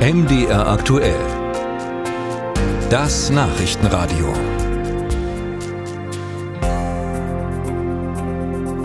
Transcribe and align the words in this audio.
MDR 0.00 0.66
aktuell. 0.66 1.20
Das 2.88 3.28
Nachrichtenradio. 3.28 4.32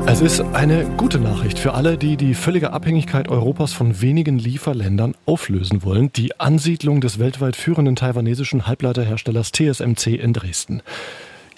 Es 0.08 0.20
ist 0.20 0.42
eine 0.42 0.84
gute 0.98 1.20
Nachricht 1.20 1.58
für 1.58 1.74
alle, 1.74 1.98
die 1.98 2.18
die 2.18 2.34
völlige 2.34 2.74
Abhängigkeit 2.74 3.30
Europas 3.30 3.72
von 3.72 4.02
wenigen 4.02 4.38
Lieferländern 4.38 5.16
auflösen 5.26 5.86
wollen. 5.86 6.12
Die 6.12 6.38
Ansiedlung 6.38 7.00
des 7.00 7.18
weltweit 7.18 7.56
führenden 7.56 7.96
taiwanesischen 7.96 8.68
Halbleiterherstellers 8.68 9.54
TSMC 9.54 10.16
in 10.18 10.34
Dresden. 10.34 10.82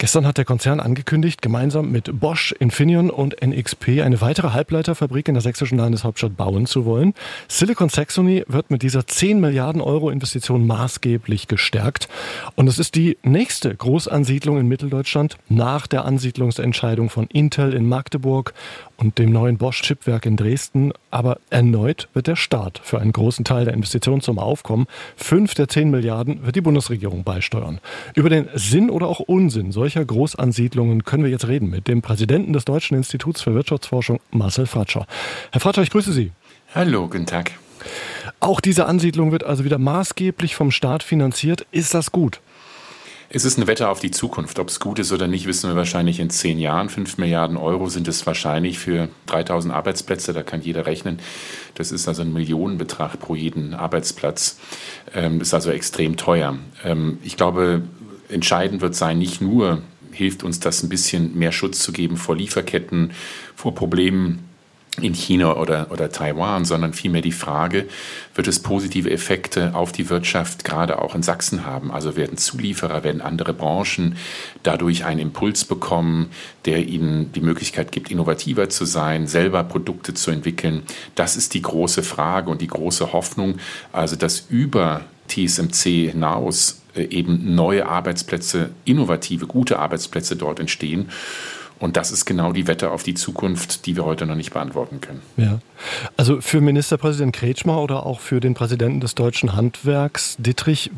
Gestern 0.00 0.28
hat 0.28 0.38
der 0.38 0.44
Konzern 0.44 0.78
angekündigt, 0.78 1.42
gemeinsam 1.42 1.90
mit 1.90 2.20
Bosch, 2.20 2.52
Infineon 2.52 3.10
und 3.10 3.44
NXP 3.44 4.00
eine 4.00 4.20
weitere 4.20 4.50
Halbleiterfabrik 4.50 5.26
in 5.26 5.34
der 5.34 5.40
sächsischen 5.40 5.76
Landeshauptstadt 5.76 6.36
bauen 6.36 6.66
zu 6.66 6.84
wollen. 6.84 7.14
Silicon 7.48 7.88
Saxony 7.88 8.44
wird 8.46 8.70
mit 8.70 8.82
dieser 8.82 9.08
10 9.08 9.40
Milliarden 9.40 9.80
Euro 9.80 10.10
Investition 10.10 10.68
maßgeblich 10.68 11.48
gestärkt. 11.48 12.08
Und 12.54 12.68
es 12.68 12.78
ist 12.78 12.94
die 12.94 13.18
nächste 13.24 13.74
Großansiedlung 13.74 14.60
in 14.60 14.68
Mitteldeutschland 14.68 15.36
nach 15.48 15.88
der 15.88 16.04
Ansiedlungsentscheidung 16.04 17.10
von 17.10 17.26
Intel 17.26 17.74
in 17.74 17.88
Magdeburg 17.88 18.54
und 18.98 19.18
dem 19.18 19.32
neuen 19.32 19.58
Bosch-Chipwerk 19.58 20.26
in 20.26 20.36
Dresden. 20.36 20.92
Aber 21.10 21.38
erneut 21.50 22.08
wird 22.14 22.28
der 22.28 22.36
Staat 22.36 22.80
für 22.82 23.00
einen 23.00 23.12
großen 23.12 23.44
Teil 23.44 23.64
der 23.64 23.74
Investitionen 23.74 24.20
zum 24.20 24.38
Aufkommen. 24.38 24.86
Fünf 25.16 25.54
der 25.54 25.68
10 25.68 25.90
Milliarden 25.90 26.46
wird 26.46 26.56
die 26.56 26.60
Bundesregierung 26.60 27.24
beisteuern. 27.24 27.80
Über 28.14 28.30
den 28.30 28.48
Sinn 28.54 28.90
oder 28.90 29.06
auch 29.08 29.20
Unsinn 29.20 29.72
solcher 29.72 29.98
solcher 29.98 30.04
Großansiedlungen 30.04 31.04
können 31.04 31.24
wir 31.24 31.30
jetzt 31.30 31.48
reden 31.48 31.70
mit 31.70 31.88
dem 31.88 32.02
Präsidenten 32.02 32.52
des 32.52 32.64
Deutschen 32.64 32.96
Instituts 32.96 33.40
für 33.40 33.54
Wirtschaftsforschung, 33.54 34.20
Marcel 34.30 34.66
Fratscher. 34.66 35.06
Herr 35.50 35.60
Fratscher, 35.60 35.82
ich 35.82 35.90
grüße 35.90 36.12
Sie. 36.12 36.30
Hallo, 36.74 37.08
guten 37.08 37.26
Tag. 37.26 37.52
Auch 38.38 38.60
diese 38.60 38.86
Ansiedlung 38.86 39.32
wird 39.32 39.44
also 39.44 39.64
wieder 39.64 39.78
maßgeblich 39.78 40.54
vom 40.54 40.70
Staat 40.70 41.02
finanziert. 41.02 41.66
Ist 41.72 41.94
das 41.94 42.12
gut? 42.12 42.40
Es 43.30 43.44
ist 43.44 43.58
ein 43.58 43.66
Wetter 43.66 43.90
auf 43.90 44.00
die 44.00 44.10
Zukunft. 44.10 44.58
Ob 44.58 44.68
es 44.68 44.80
gut 44.80 44.98
ist 44.98 45.12
oder 45.12 45.28
nicht, 45.28 45.46
wissen 45.46 45.68
wir 45.68 45.76
wahrscheinlich 45.76 46.18
in 46.18 46.30
zehn 46.30 46.58
Jahren. 46.58 46.88
Fünf 46.88 47.18
Milliarden 47.18 47.58
Euro 47.58 47.90
sind 47.90 48.08
es 48.08 48.26
wahrscheinlich 48.26 48.78
für 48.78 49.08
3000 49.26 49.74
Arbeitsplätze. 49.74 50.32
Da 50.32 50.42
kann 50.42 50.62
jeder 50.62 50.86
rechnen. 50.86 51.18
Das 51.74 51.92
ist 51.92 52.08
also 52.08 52.22
ein 52.22 52.32
Millionenbetrag 52.32 53.20
pro 53.20 53.34
jeden 53.34 53.74
Arbeitsplatz. 53.74 54.58
Ähm, 55.14 55.42
ist 55.42 55.52
also 55.52 55.70
extrem 55.70 56.16
teuer. 56.16 56.56
Ähm, 56.84 57.18
ich 57.22 57.36
glaube, 57.36 57.82
entscheidend 58.30 58.80
wird 58.80 58.94
sein, 58.94 59.18
nicht 59.18 59.42
nur 59.42 59.82
hilft 60.10 60.42
uns 60.42 60.58
das 60.58 60.82
ein 60.82 60.88
bisschen 60.88 61.38
mehr 61.38 61.52
Schutz 61.52 61.80
zu 61.80 61.92
geben 61.92 62.16
vor 62.16 62.34
Lieferketten, 62.34 63.12
vor 63.54 63.74
Problemen 63.74 64.47
in 65.02 65.14
China 65.14 65.56
oder, 65.56 65.88
oder 65.90 66.10
Taiwan, 66.10 66.64
sondern 66.64 66.92
vielmehr 66.92 67.22
die 67.22 67.32
Frage, 67.32 67.86
wird 68.34 68.48
es 68.48 68.60
positive 68.60 69.10
Effekte 69.10 69.74
auf 69.74 69.92
die 69.92 70.10
Wirtschaft 70.10 70.64
gerade 70.64 71.00
auch 71.02 71.14
in 71.14 71.22
Sachsen 71.22 71.64
haben? 71.66 71.90
Also 71.90 72.16
werden 72.16 72.36
Zulieferer, 72.36 73.04
werden 73.04 73.20
andere 73.20 73.52
Branchen 73.52 74.16
dadurch 74.62 75.04
einen 75.04 75.20
Impuls 75.20 75.64
bekommen, 75.64 76.30
der 76.64 76.86
ihnen 76.86 77.32
die 77.32 77.40
Möglichkeit 77.40 77.92
gibt, 77.92 78.10
innovativer 78.10 78.68
zu 78.68 78.84
sein, 78.84 79.26
selber 79.26 79.64
Produkte 79.64 80.14
zu 80.14 80.30
entwickeln? 80.30 80.82
Das 81.14 81.36
ist 81.36 81.54
die 81.54 81.62
große 81.62 82.02
Frage 82.02 82.50
und 82.50 82.60
die 82.60 82.66
große 82.66 83.12
Hoffnung, 83.12 83.58
also 83.92 84.16
dass 84.16 84.46
über 84.48 85.02
TSMC 85.28 86.10
hinaus 86.10 86.80
äh, 86.94 87.04
eben 87.04 87.54
neue 87.54 87.86
Arbeitsplätze, 87.86 88.70
innovative, 88.84 89.46
gute 89.46 89.78
Arbeitsplätze 89.78 90.36
dort 90.36 90.60
entstehen. 90.60 91.10
Und 91.78 91.96
das 91.96 92.10
ist 92.10 92.24
genau 92.24 92.52
die 92.52 92.66
Wette 92.66 92.90
auf 92.90 93.02
die 93.02 93.14
Zukunft, 93.14 93.86
die 93.86 93.96
wir 93.96 94.04
heute 94.04 94.26
noch 94.26 94.34
nicht 94.34 94.52
beantworten 94.52 95.00
können. 95.00 95.22
Ja. 95.36 95.60
Also 96.16 96.40
für 96.40 96.60
Ministerpräsident 96.60 97.34
Kretschmer 97.34 97.80
oder 97.80 98.04
auch 98.04 98.20
für 98.20 98.40
den 98.40 98.54
Präsidenten 98.54 99.00
des 99.00 99.14
deutschen 99.14 99.54
Handwerks, 99.54 100.36
Dittrich, 100.38 100.90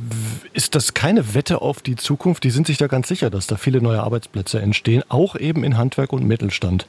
ist 0.55 0.75
das 0.75 0.95
keine 0.95 1.35
Wette 1.35 1.61
auf 1.61 1.83
die 1.83 1.97
Zukunft? 1.97 2.45
Die 2.45 2.51
sind 2.51 2.67
sich 2.67 2.79
da 2.79 2.87
ganz 2.87 3.09
sicher, 3.09 3.29
dass 3.29 3.47
da 3.47 3.57
viele 3.57 3.83
neue 3.83 4.03
Arbeitsplätze 4.03 4.61
entstehen, 4.61 5.03
auch 5.09 5.37
eben 5.37 5.65
in 5.65 5.77
Handwerk 5.77 6.13
und 6.13 6.27
Mittelstand. 6.27 6.87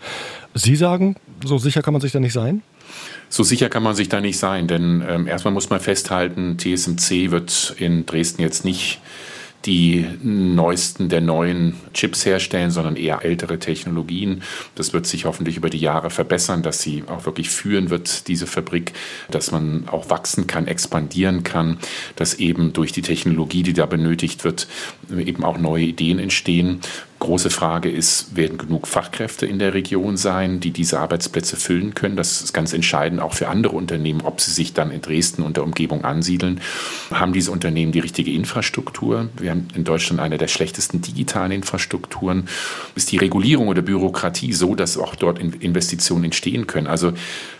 Sie 0.54 0.76
sagen, 0.76 1.16
so 1.44 1.58
sicher 1.58 1.82
kann 1.82 1.94
man 1.94 2.02
sich 2.02 2.14
da 2.14 2.20
nicht 2.20 2.34
sein? 2.34 2.62
So 3.30 3.44
sicher 3.44 3.70
kann 3.70 3.84
man 3.84 3.96
sich 3.96 4.10
da 4.10 4.22
nicht 4.22 4.38
sein, 4.38 4.68
denn 4.68 5.04
ähm, 5.08 5.28
erstmal 5.28 5.54
muss 5.54 5.70
man 5.70 5.80
festhalten, 5.80 6.58
TSMC 6.58 7.32
wird 7.32 7.76
in 7.78 8.06
Dresden 8.06 8.42
jetzt 8.42 8.66
nicht 8.66 9.00
die 9.66 10.08
neuesten 10.24 11.10
der 11.10 11.22
neuen 11.22 11.76
Chips 11.94 12.26
herstellen, 12.26 12.72
sondern 12.72 12.96
eher 12.96 13.24
ältere 13.24 13.60
Technologien. 13.60 14.42
Das 14.76 14.94
wird 14.94 15.06
sich 15.06 15.26
hoffentlich 15.26 15.58
über 15.58 15.70
die 15.70 15.78
Jahre 15.78 16.10
verbessern, 16.10 16.64
dass 16.64 16.82
sie 16.82 17.04
auch 17.08 17.26
wirklich 17.26 17.50
führen 17.50 17.90
wird, 17.90 18.28
diese 18.28 18.48
Fabrik, 18.48 18.94
dass 19.30 19.52
man 19.52 19.88
auch 19.88 20.10
wachsen 20.10 20.48
kann, 20.48 20.68
expandieren 20.68 21.44
kann, 21.44 21.78
dass 22.16 22.36
eben 22.36 22.74
durch 22.74 22.92
die 22.92 23.02
Technologie, 23.02 23.64
die 23.64 23.74
da 23.74 23.86
benötigt 23.86 24.44
wird, 24.44 24.68
eben 25.16 25.44
auch 25.44 25.58
neue 25.58 25.84
Ideen 25.84 26.20
entstehen. 26.20 26.82
Große 27.22 27.52
Frage 27.52 27.92
ist, 27.92 28.36
werden 28.36 28.58
genug 28.58 28.88
Fachkräfte 28.88 29.46
in 29.46 29.60
der 29.60 29.76
Region 29.76 30.18
sein, 30.18 30.60
die 30.60 30.72
diese 30.72 31.00
Arbeitsplätze 31.00 31.56
füllen 31.56 31.94
können? 31.94 32.16
Das 32.16 32.42
ist 32.42 32.52
ganz 32.52 32.74
entscheidend 32.74 33.22
auch 33.22 33.36
für 33.36 33.48
andere 33.48 33.76
Unternehmen, 33.76 34.22
ob 34.22 34.42
sie 34.42 34.50
sich 34.50 34.74
dann 34.74 34.90
in 34.90 35.02
Dresden 35.02 35.44
und 35.44 35.56
der 35.56 35.64
Umgebung 35.64 36.04
ansiedeln. 36.04 36.62
Haben 37.12 37.32
diese 37.32 37.52
Unternehmen 37.52 37.92
die 37.92 38.00
richtige 38.00 38.32
Infrastruktur? 38.32 39.30
Wir 39.38 39.52
haben 39.52 39.68
in 39.76 39.84
Deutschland 39.84 40.20
eine 40.20 40.40
der 40.40 40.48
schlechtesten 40.48 41.02
digitalen 41.02 41.52
Infrastrukturen. 41.52 42.48
Ist 42.96 43.12
die 43.12 43.18
Regulierung 43.18 43.68
oder 43.68 43.84
Bürokratie 43.84 44.52
so, 44.52 44.74
dass 44.74 44.98
auch 44.98 45.14
dort 45.14 45.38
Investitionen 45.38 46.24
entstehen 46.24 46.66
können? 46.66 46.88
Also 46.88 47.14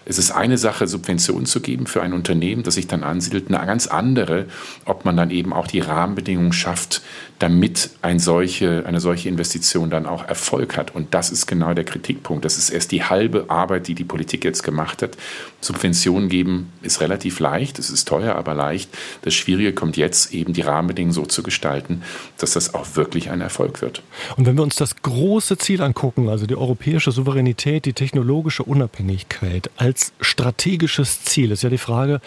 es 0.06 0.18
ist 0.18 0.32
eine 0.32 0.58
Sache, 0.58 0.88
Subventionen 0.88 1.46
zu 1.46 1.62
geben 1.62 1.86
für 1.86 2.02
ein 2.02 2.14
Unternehmen, 2.14 2.64
das 2.64 2.74
sich 2.74 2.88
dann 2.88 3.04
ansiedelt, 3.04 3.54
eine 3.54 3.64
ganz 3.68 3.86
andere, 3.86 4.48
ob 4.86 5.06
man 5.06 5.16
dann 5.16 5.30
eben 5.30 5.54
auch 5.54 5.68
die 5.68 5.82
Rahmenbedingungen 5.82 6.52
schafft, 6.52 7.04
damit 7.38 7.92
ein 8.02 8.18
solche, 8.18 8.86
eine 8.88 9.00
solche 9.00 9.30
Investition 9.30 9.51
Investition 9.52 9.90
dann 9.90 10.06
auch 10.06 10.24
Erfolg 10.26 10.78
hat. 10.78 10.96
Und 10.96 11.14
das 11.14 11.30
ist 11.30 11.46
genau 11.46 11.74
der 11.74 11.84
Kritikpunkt. 11.84 12.46
Das 12.46 12.58
ist 12.58 12.70
erst 12.70 12.92
die 12.92 13.04
halbe 13.04 13.50
Arbeit, 13.50 13.88
die 13.88 13.96
die 13.96 14.06
Politik 14.06 14.46
jetzt 14.46 14.64
gemacht 14.64 15.02
hat. 15.02 15.18
Subventionen 15.60 16.30
geben 16.30 16.72
ist 16.82 17.02
relativ 17.02 17.40
leicht, 17.40 17.78
es 17.78 17.90
ist 17.90 18.08
teuer, 18.08 18.36
aber 18.36 18.54
leicht. 18.54 18.90
Das 19.24 19.34
Schwierige 19.34 19.74
kommt 19.74 19.98
jetzt, 19.98 20.34
eben 20.34 20.54
die 20.54 20.62
Rahmenbedingungen 20.62 21.14
so 21.14 21.26
zu 21.26 21.44
gestalten, 21.44 22.02
dass 22.38 22.54
das 22.54 22.74
auch 22.74 22.96
wirklich 22.96 23.30
ein 23.30 23.42
Erfolg 23.42 23.82
wird. 23.82 24.02
Und 24.38 24.46
wenn 24.46 24.56
wir 24.56 24.64
uns 24.64 24.76
das 24.76 24.96
große 25.02 25.58
Ziel 25.58 25.82
angucken, 25.82 26.30
also 26.30 26.46
die 26.48 26.56
europäische 26.56 27.12
Souveränität, 27.12 27.86
die 27.86 27.94
technologische 27.94 28.64
Unabhängigkeit 28.64 29.70
als 29.76 30.14
strategisches 30.22 31.24
Ziel, 31.26 31.52
ist 31.52 31.64
ja 31.64 31.70
die 31.70 31.78
Frage, 31.78 32.22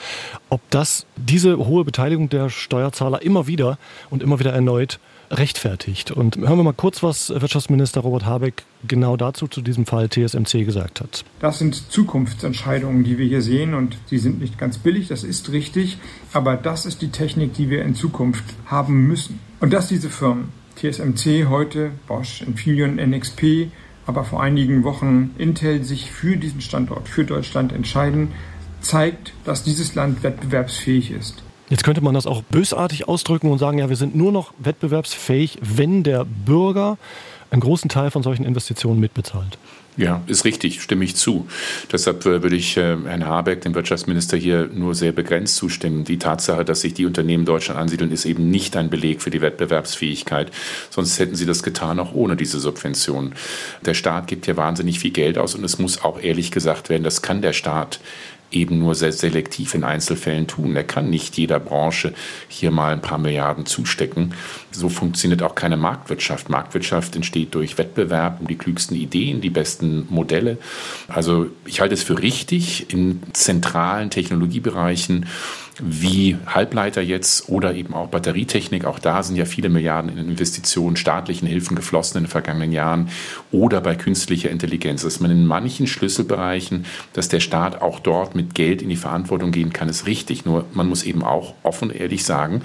ob 0.51 0.61
das 0.71 1.07
diese 1.17 1.57
hohe 1.57 1.85
Beteiligung 1.85 2.29
der 2.29 2.51
Steuerzahler 2.51 3.23
immer 3.23 3.47
wieder 3.47 3.79
und 4.11 4.23
immer 4.23 4.39
wieder 4.39 4.53
erneut 4.53 4.99
rechtfertigt. 5.31 6.11
Und 6.11 6.37
hören 6.37 6.59
wir 6.59 6.65
mal 6.65 6.73
kurz, 6.73 7.03
was 7.03 7.14
Wirtschaftsminister 7.29 8.01
Robert 8.01 8.25
Habeck 8.25 8.65
genau 8.87 9.17
dazu 9.17 9.47
zu 9.49 9.63
diesem 9.63 9.87
Fall 9.87 10.09
TSMC 10.09 10.65
gesagt 10.65 11.01
hat. 11.01 11.25
Das 11.41 11.59
sind 11.59 11.91
Zukunftsentscheidungen, 11.91 13.05
die 13.05 13.19
wir 13.19 13.27
hier 13.27 13.43
sehen 13.43 13.75
und 13.75 13.97
sie 14.07 14.19
sind 14.19 14.41
nicht 14.41 14.59
ganz 14.59 14.79
billig, 14.79 15.09
das 15.09 15.25
ist 15.25 15.53
richtig, 15.53 15.99
aber 16.33 16.57
das 16.57 16.87
ist 16.87 17.03
die 17.03 17.11
Technik, 17.11 17.55
die 17.55 17.71
wir 17.71 17.83
in 17.83 17.95
Zukunft 17.95 18.45
haben 18.67 19.07
müssen. 19.07 19.39
Und 19.61 19.73
dass 19.73 19.89
diese 19.89 20.11
Firmen 20.11 20.49
TSMC 20.77 21.47
heute, 21.49 21.93
Bosch, 22.09 22.43
Infineon, 22.43 22.97
NXP, 22.97 23.71
aber 24.07 24.25
vor 24.25 24.43
einigen 24.43 24.83
Wochen 24.85 25.35
Intel 25.39 25.85
sich 25.85 26.11
für 26.11 26.37
diesen 26.37 26.61
Standort, 26.61 27.09
für 27.09 27.25
Deutschland 27.25 27.73
entscheiden, 27.73 28.33
zeigt, 28.81 29.33
dass 29.45 29.63
dieses 29.63 29.95
Land 29.95 30.23
wettbewerbsfähig 30.23 31.13
ist. 31.13 31.44
Jetzt 31.71 31.85
könnte 31.85 32.03
man 32.03 32.15
das 32.15 32.27
auch 32.27 32.43
bösartig 32.43 33.09
ausdrücken 33.09 33.51
und 33.51 33.59
sagen, 33.59 33.79
ja, 33.79 33.89
wir 33.89 33.97
sind 33.97 34.15
nur 34.15 34.33
noch 34.33 34.53
wettbewerbsfähig, 34.59 35.59
wenn 35.63 36.03
der 36.03 36.25
Bürger 36.25 36.99
einen 37.51 37.61
großen 37.61 37.89
Teil 37.89 38.11
von 38.11 38.23
solchen 38.23 38.45
Investitionen 38.45 39.01
mitbezahlt. 39.01 39.59
Ja, 39.97 40.23
ist 40.27 40.45
richtig, 40.45 40.83
stimme 40.83 41.05
ich 41.05 41.15
zu. 41.15 41.47
Deshalb 41.93 42.27
äh, 42.27 42.43
würde 42.43 42.57
ich 42.57 42.77
äh, 42.77 42.97
Herrn 43.05 43.27
Habeck, 43.27 43.61
dem 43.61 43.77
Wirtschaftsminister, 43.77 44.37
hier 44.37 44.69
nur 44.73 44.97
sehr 44.97 45.13
begrenzt 45.13 45.55
zustimmen. 45.55 46.03
Die 46.03 46.19
Tatsache, 46.19 46.65
dass 46.65 46.81
sich 46.81 46.95
die 46.95 47.07
Unternehmen 47.07 47.45
Deutschland 47.45 47.79
ansiedeln, 47.79 48.11
ist 48.11 48.25
eben 48.25 48.51
nicht 48.51 48.77
ein 48.77 48.91
Beleg 48.91 49.23
für 49.23 49.31
die 49.31 49.41
Wettbewerbsfähigkeit. 49.41 50.51
Sonst 50.91 51.21
hätten 51.21 51.37
sie 51.37 51.47
das 51.47 51.63
getan, 51.63 52.01
auch 52.01 52.13
ohne 52.13 52.35
diese 52.35 52.59
Subventionen. 52.59 53.35
Der 53.87 53.95
Staat 53.95 54.27
gibt 54.27 54.47
hier 54.47 54.57
wahnsinnig 54.57 54.99
viel 54.99 55.13
Geld 55.13 55.39
aus 55.39 55.55
und 55.55 55.63
es 55.63 55.79
muss 55.79 56.03
auch 56.03 56.21
ehrlich 56.21 56.51
gesagt 56.51 56.89
werden, 56.89 57.05
das 57.05 57.23
kann 57.23 57.41
der 57.41 57.53
Staat 57.53 58.01
eben 58.55 58.79
nur 58.79 58.95
sehr 58.95 59.13
selektiv 59.13 59.75
in 59.75 59.85
Einzelfällen 59.85 60.47
tun. 60.47 60.77
Er 60.77 60.85
kann 60.85 61.11
nicht 61.11 61.37
jeder 61.37 61.61
Branche 61.61 62.15
hier 62.49 62.71
mal 62.71 62.93
ein 62.93 63.03
paar 63.03 63.19
Milliarden 63.19 63.67
zustecken. 63.67 64.35
So 64.71 64.89
funktioniert 64.89 65.43
auch 65.43 65.55
keine 65.55 65.77
Marktwirtschaft. 65.77 66.49
Marktwirtschaft 66.49 67.17
entsteht 67.17 67.55
durch 67.55 67.79
Wettbewerb 67.79 68.41
um 68.41 68.47
die 68.47 68.59
klügsten 68.59 68.97
Ideen, 68.97 69.41
die 69.41 69.51
besten 69.51 70.07
Modelle. 70.11 70.59
Also 71.09 71.49
ich 71.65 71.81
halte 71.81 71.95
es 71.95 72.03
für 72.03 72.21
richtig, 72.21 72.93
in 72.93 73.23
zentralen 73.33 74.11
Technologiebereichen 74.11 75.27
wie 75.81 76.37
Halbleiter 76.47 77.03
jetzt 77.03 77.49
oder 77.49 77.75
eben 77.75 77.95
auch 77.95 78.09
Batterietechnik. 78.09 78.85
Auch 78.85 78.99
da 78.99 79.23
sind 79.23 79.37
ja 79.37 79.45
viele 79.45 79.69
Milliarden 79.69 80.11
in 80.11 80.19
Investitionen, 80.19 80.97
staatlichen 80.97 81.49
Hilfen 81.49 81.77
geflossen 81.77 82.19
in 82.19 82.25
den 82.25 82.31
vergangenen 82.31 82.73
Jahren 82.73 83.09
oder 83.51 83.81
bei 83.81 83.95
künstlicher 83.95 84.51
Intelligenz. 84.51 85.03
Dass 85.03 85.21
man 85.21 85.31
in 85.31 85.47
manchen 85.47 85.87
Schlüsselbereichen, 85.87 86.85
dass 87.13 87.29
der 87.29 87.41
Staat 87.41 87.83
auch 87.83 87.99
dort 88.01 88.35
mit 88.35 88.55
Geld 88.55 88.83
in 88.83 88.89
die 88.89 88.97
Verantwortung 88.97 89.51
gehen 89.51 89.73
kann, 89.73 89.89
ist 89.89 90.07
richtig. 90.07 90.45
Nur 90.45 90.65
man 90.73 90.89
muss 90.89 91.03
eben 91.03 91.25
auch 91.25 91.55
offen 91.63 91.91
ehrlich 91.91 92.25
sagen, 92.25 92.63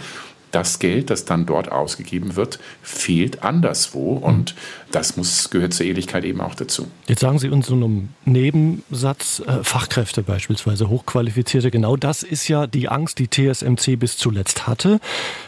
das 0.51 0.79
Geld, 0.79 1.09
das 1.09 1.25
dann 1.25 1.45
dort 1.45 1.71
ausgegeben 1.71 2.35
wird, 2.35 2.59
fehlt 2.81 3.43
anderswo. 3.43 4.13
Und 4.13 4.55
das 4.91 5.17
muss, 5.17 5.49
gehört 5.49 5.73
zur 5.73 5.85
Ehrlichkeit 5.85 6.25
eben 6.25 6.41
auch 6.41 6.55
dazu. 6.55 6.87
Jetzt 7.07 7.19
sagen 7.19 7.39
Sie 7.39 7.49
uns 7.49 7.67
so 7.67 7.75
einem 7.75 8.09
Nebensatz, 8.25 9.41
äh, 9.45 9.63
Fachkräfte 9.63 10.23
beispielsweise, 10.23 10.89
Hochqualifizierte. 10.89 11.71
Genau 11.71 11.95
das 11.95 12.23
ist 12.23 12.47
ja 12.47 12.67
die 12.67 12.89
Angst, 12.89 13.19
die 13.19 13.27
TSMC 13.27 13.95
bis 13.95 14.17
zuletzt 14.17 14.67
hatte, 14.67 14.99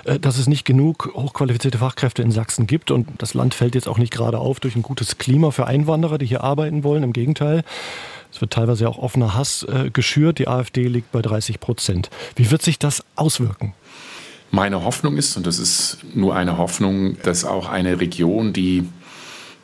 äh, 0.05 0.19
dass 0.19 0.37
es 0.37 0.47
nicht 0.47 0.65
genug 0.65 1.11
hochqualifizierte 1.13 1.79
Fachkräfte 1.79 2.21
in 2.21 2.31
Sachsen 2.31 2.67
gibt. 2.67 2.91
Und 2.91 3.07
das 3.17 3.33
Land 3.33 3.53
fällt 3.53 3.75
jetzt 3.75 3.87
auch 3.87 3.97
nicht 3.97 4.13
gerade 4.13 4.37
auf 4.37 4.59
durch 4.59 4.75
ein 4.75 4.83
gutes 4.83 5.17
Klima 5.17 5.51
für 5.51 5.65
Einwanderer, 5.65 6.17
die 6.17 6.27
hier 6.27 6.43
arbeiten 6.43 6.83
wollen. 6.83 7.03
Im 7.03 7.13
Gegenteil. 7.13 7.63
Es 8.31 8.39
wird 8.39 8.53
teilweise 8.53 8.87
auch 8.87 8.97
offener 8.97 9.35
Hass 9.35 9.63
äh, 9.63 9.89
geschürt. 9.91 10.39
Die 10.39 10.47
AfD 10.47 10.87
liegt 10.87 11.11
bei 11.11 11.21
30 11.21 11.59
Prozent. 11.59 12.09
Wie 12.35 12.49
wird 12.49 12.61
sich 12.61 12.79
das 12.79 13.03
auswirken? 13.15 13.73
Meine 14.51 14.83
Hoffnung 14.83 15.15
ist, 15.15 15.37
und 15.37 15.47
das 15.47 15.59
ist 15.59 15.99
nur 16.13 16.35
eine 16.35 16.57
Hoffnung, 16.57 17.17
dass 17.23 17.45
auch 17.45 17.69
eine 17.69 18.01
Region, 18.01 18.51
die 18.51 18.83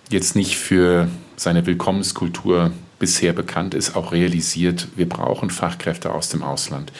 jetzt 0.09 0.35
nicht 0.35 0.57
für 0.57 1.09
seine 1.35 1.65
Willkommenskultur 1.65 2.71
bisher 2.99 3.33
bekannt 3.33 3.73
ist, 3.73 3.95
auch 3.95 4.11
realisiert, 4.11 4.87
wir 4.95 5.07
brauchen 5.07 5.49
Fachkräfte 5.49 6.11
aus 6.11 6.29
dem 6.29 6.41
Ausland. 6.41 6.91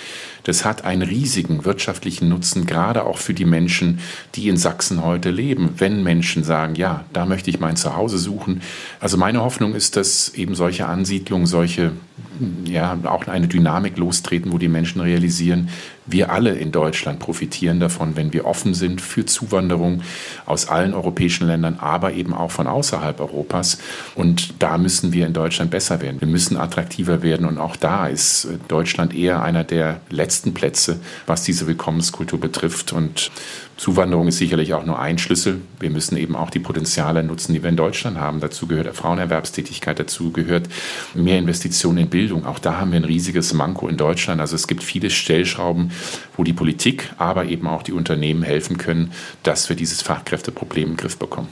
Das 0.43 0.63
hat 0.63 0.85
einen 0.85 1.01
riesigen 1.01 1.65
wirtschaftlichen 1.65 2.29
Nutzen, 2.29 2.65
gerade 2.65 3.03
auch 3.03 3.17
für 3.17 3.33
die 3.33 3.45
Menschen, 3.45 3.99
die 4.35 4.47
in 4.47 4.57
Sachsen 4.57 5.03
heute 5.03 5.31
leben. 5.31 5.73
Wenn 5.77 6.03
Menschen 6.03 6.43
sagen, 6.43 6.75
ja, 6.75 7.05
da 7.13 7.25
möchte 7.25 7.49
ich 7.49 7.59
mein 7.59 7.75
Zuhause 7.77 8.17
suchen. 8.17 8.61
Also 8.99 9.17
meine 9.17 9.41
Hoffnung 9.41 9.73
ist, 9.73 9.95
dass 9.95 10.29
eben 10.29 10.55
solche 10.55 10.85
Ansiedlungen, 10.85 11.47
solche, 11.47 11.93
ja, 12.65 12.97
auch 13.05 13.27
eine 13.27 13.47
Dynamik 13.47 13.97
lostreten, 13.97 14.51
wo 14.51 14.57
die 14.57 14.69
Menschen 14.69 15.01
realisieren, 15.01 15.69
wir 16.07 16.31
alle 16.31 16.55
in 16.55 16.71
Deutschland 16.71 17.19
profitieren 17.19 17.79
davon, 17.79 18.15
wenn 18.15 18.33
wir 18.33 18.45
offen 18.45 18.73
sind 18.73 19.01
für 19.01 19.25
Zuwanderung 19.25 20.01
aus 20.45 20.67
allen 20.67 20.93
europäischen 20.93 21.47
Ländern, 21.47 21.77
aber 21.79 22.13
eben 22.13 22.33
auch 22.33 22.51
von 22.51 22.65
außerhalb 22.65 23.19
Europas. 23.19 23.77
Und 24.15 24.61
da 24.63 24.77
müssen 24.77 25.13
wir 25.13 25.27
in 25.27 25.33
Deutschland 25.33 25.69
besser 25.69 26.01
werden. 26.01 26.19
Wir 26.21 26.27
müssen 26.27 26.57
attraktiver 26.57 27.21
werden. 27.21 27.45
Und 27.45 27.57
auch 27.57 27.75
da 27.75 28.07
ist 28.07 28.47
Deutschland 28.67 29.13
eher 29.13 29.43
einer 29.43 29.63
der 29.63 29.99
letzten 30.09 30.53
Plätze, 30.53 30.99
was 31.25 31.43
diese 31.43 31.67
Willkommenskultur 31.67 32.39
betrifft. 32.39 32.93
Und 32.93 33.29
Zuwanderung 33.77 34.27
ist 34.27 34.39
sicherlich 34.39 34.73
auch 34.73 34.85
nur 34.85 34.99
ein 34.99 35.19
Schlüssel. 35.19 35.61
Wir 35.79 35.91
müssen 35.91 36.17
eben 36.17 36.35
auch 36.35 36.49
die 36.49 36.59
Potenziale 36.59 37.23
nutzen, 37.23 37.53
die 37.53 37.61
wir 37.61 37.69
in 37.69 37.77
Deutschland 37.77 38.17
haben. 38.17 38.39
Dazu 38.39 38.65
gehört 38.65 38.93
Frauenerwerbstätigkeit, 38.95 39.99
dazu 39.99 40.31
gehört 40.31 40.67
mehr 41.13 41.37
Investitionen 41.37 41.99
in 41.99 42.09
Bildung. 42.09 42.45
Auch 42.45 42.57
da 42.57 42.79
haben 42.79 42.91
wir 42.91 42.99
ein 42.99 43.05
riesiges 43.05 43.53
Manko 43.53 43.87
in 43.87 43.97
Deutschland. 43.97 44.41
Also 44.41 44.55
es 44.55 44.67
gibt 44.67 44.83
viele 44.83 45.11
Stellschrauben, 45.11 45.91
wo 46.35 46.43
die 46.43 46.53
Politik, 46.53 47.13
aber 47.19 47.45
eben 47.45 47.67
auch 47.67 47.83
die 47.83 47.93
Unternehmen 47.93 48.41
helfen 48.41 48.77
können, 48.77 49.11
dass 49.43 49.69
wir 49.69 49.75
dieses 49.75 50.01
Fachkräfteproblem 50.01 50.89
im 50.89 50.97
Griff 50.97 51.17
bekommen. 51.17 51.49